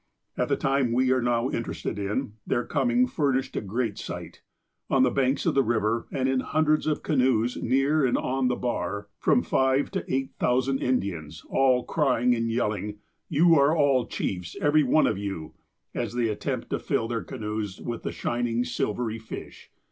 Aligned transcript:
At 0.35 0.47
the 0.49 0.55
time 0.57 0.93
we 0.93 1.11
are 1.11 1.21
now 1.21 1.51
interested 1.51 1.99
in, 1.99 2.33
their 2.47 2.65
coming 2.65 3.05
fur 3.05 3.33
nished 3.35 3.55
a 3.55 3.61
great 3.61 3.99
sight. 3.99 4.41
On 4.89 5.03
the 5.03 5.11
banks 5.11 5.45
of 5.45 5.53
the 5.53 5.61
river, 5.61 6.07
and 6.11 6.27
in 6.27 6.39
hundreds 6.39 6.87
of 6.87 7.03
canoes 7.03 7.55
near 7.57 8.03
and 8.03 8.17
on 8.17 8.47
the 8.47 8.55
bar, 8.55 9.09
from 9.19 9.43
five 9.43 9.91
to 9.91 10.03
eight 10.11 10.31
thousand 10.39 10.79
Indians, 10.81 11.45
all 11.51 11.83
crying 11.83 12.33
and 12.33 12.49
yelling: 12.49 12.97
''You 13.31 13.53
are 13.55 13.77
all 13.77 14.07
chiefs, 14.07 14.55
every 14.59 14.81
one 14.81 15.05
of 15.05 15.19
you!" 15.19 15.53
as 16.03 16.13
they 16.15 16.29
attempt 16.29 16.71
to 16.71 16.79
fill 16.79 17.07
their 17.07 17.23
canoes 17.23 17.79
with 17.79 18.01
the 18.01 18.11
shining, 18.11 18.63
silvery 18.63 19.19
fish. 19.19 19.69